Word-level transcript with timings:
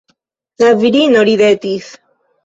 La 0.61 0.69
virino 0.79 1.25
ridetis. 1.29 1.91